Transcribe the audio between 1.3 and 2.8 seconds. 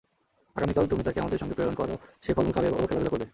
সঙ্গে প্রেরণ কর, সে ফল-মূল খাবে